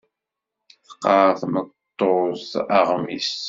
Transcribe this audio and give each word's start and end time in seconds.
Teqqar 0.85 1.27
tmeṭṭut 1.41 2.49
aɣmis. 2.79 3.31